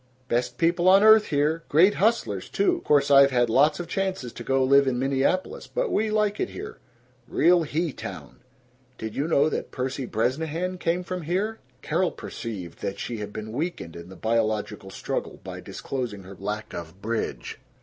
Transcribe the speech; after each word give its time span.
"Best 0.27 0.57
people 0.57 0.89
on 0.89 1.03
earth 1.03 1.27
here. 1.27 1.61
Great 1.69 1.93
hustlers, 1.93 2.49
too. 2.49 2.81
Course 2.85 3.11
I've 3.11 3.29
had 3.29 3.51
lots 3.51 3.79
of 3.79 3.87
chances 3.87 4.33
to 4.33 4.43
go 4.43 4.63
live 4.63 4.87
in 4.87 4.97
Minneapolis, 4.97 5.67
but 5.67 5.91
we 5.91 6.09
like 6.09 6.39
it 6.39 6.49
here. 6.49 6.79
Real 7.27 7.61
he 7.61 7.93
town. 7.93 8.39
Did 8.97 9.15
you 9.15 9.27
know 9.27 9.47
that 9.49 9.69
Percy 9.69 10.07
Bresnahan 10.07 10.79
came 10.79 11.03
from 11.03 11.21
here?" 11.21 11.59
Carol 11.83 12.09
perceived 12.09 12.79
that 12.81 12.97
she 12.97 13.17
had 13.17 13.31
been 13.31 13.51
weakened 13.51 13.95
in 13.95 14.09
the 14.09 14.15
biological 14.15 14.89
struggle 14.89 15.39
by 15.43 15.59
disclosing 15.61 16.23
her 16.23 16.35
lack 16.35 16.73
of 16.73 16.99
bridge. 16.99 17.59